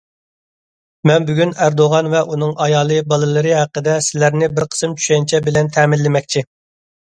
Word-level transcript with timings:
مەن 1.09 1.27
بۈگۈن 1.27 1.53
ئەردوغان 1.65 2.09
ۋە 2.15 2.23
ئۇنىڭ 2.31 2.57
ئايالى، 2.65 2.99
بالىلىرى 3.13 3.53
ھەققىدە 3.61 4.01
سىلەرنى 4.09 4.51
بىر 4.57 4.69
قىسىم 4.75 4.99
چۈشەنچە 5.01 5.47
بىلەن 5.51 5.75
تەمىنلىمەكچى. 5.81 6.49